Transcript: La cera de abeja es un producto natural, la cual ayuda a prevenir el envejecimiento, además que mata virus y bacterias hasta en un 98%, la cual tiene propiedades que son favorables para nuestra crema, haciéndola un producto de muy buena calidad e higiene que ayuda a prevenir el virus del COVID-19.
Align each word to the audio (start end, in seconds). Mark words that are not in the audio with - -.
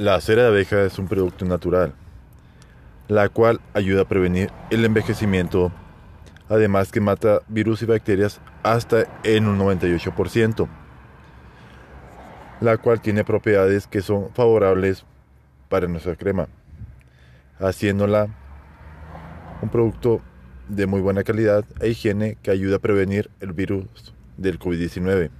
La 0.00 0.18
cera 0.22 0.44
de 0.44 0.48
abeja 0.48 0.82
es 0.84 0.98
un 0.98 1.08
producto 1.08 1.44
natural, 1.44 1.92
la 3.06 3.28
cual 3.28 3.60
ayuda 3.74 4.00
a 4.00 4.08
prevenir 4.08 4.50
el 4.70 4.86
envejecimiento, 4.86 5.70
además 6.48 6.90
que 6.90 7.02
mata 7.02 7.42
virus 7.48 7.82
y 7.82 7.84
bacterias 7.84 8.40
hasta 8.62 9.04
en 9.24 9.46
un 9.46 9.58
98%, 9.58 10.66
la 12.62 12.78
cual 12.78 13.02
tiene 13.02 13.24
propiedades 13.24 13.86
que 13.86 14.00
son 14.00 14.30
favorables 14.32 15.04
para 15.68 15.86
nuestra 15.86 16.16
crema, 16.16 16.48
haciéndola 17.58 18.28
un 19.60 19.68
producto 19.68 20.22
de 20.70 20.86
muy 20.86 21.02
buena 21.02 21.24
calidad 21.24 21.66
e 21.78 21.90
higiene 21.90 22.38
que 22.42 22.50
ayuda 22.50 22.76
a 22.76 22.80
prevenir 22.80 23.28
el 23.40 23.52
virus 23.52 24.14
del 24.38 24.58
COVID-19. 24.58 25.39